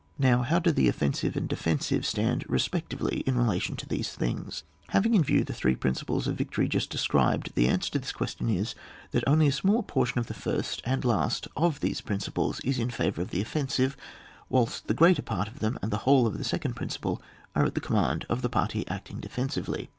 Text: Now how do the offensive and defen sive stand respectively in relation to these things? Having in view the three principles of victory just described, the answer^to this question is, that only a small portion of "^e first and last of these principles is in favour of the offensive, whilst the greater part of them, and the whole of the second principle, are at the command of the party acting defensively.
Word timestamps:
Now 0.17 0.41
how 0.41 0.57
do 0.57 0.71
the 0.71 0.87
offensive 0.89 1.37
and 1.37 1.47
defen 1.47 1.79
sive 1.79 2.07
stand 2.07 2.43
respectively 2.49 3.19
in 3.27 3.37
relation 3.37 3.75
to 3.75 3.87
these 3.87 4.11
things? 4.13 4.63
Having 4.89 5.13
in 5.13 5.23
view 5.23 5.43
the 5.43 5.53
three 5.53 5.75
principles 5.75 6.25
of 6.25 6.35
victory 6.39 6.67
just 6.67 6.89
described, 6.89 7.53
the 7.53 7.67
answer^to 7.67 7.99
this 8.01 8.11
question 8.11 8.49
is, 8.49 8.73
that 9.11 9.23
only 9.27 9.45
a 9.45 9.51
small 9.51 9.83
portion 9.83 10.17
of 10.17 10.25
"^e 10.25 10.33
first 10.33 10.81
and 10.87 11.05
last 11.05 11.47
of 11.55 11.81
these 11.81 12.01
principles 12.01 12.59
is 12.61 12.79
in 12.79 12.89
favour 12.89 13.21
of 13.21 13.29
the 13.29 13.41
offensive, 13.41 13.95
whilst 14.49 14.87
the 14.87 14.95
greater 14.95 15.21
part 15.21 15.47
of 15.47 15.59
them, 15.59 15.77
and 15.83 15.91
the 15.91 15.97
whole 16.01 16.25
of 16.25 16.39
the 16.39 16.43
second 16.43 16.73
principle, 16.75 17.21
are 17.55 17.65
at 17.65 17.75
the 17.75 17.79
command 17.79 18.25
of 18.27 18.41
the 18.41 18.49
party 18.49 18.83
acting 18.87 19.19
defensively. 19.19 19.87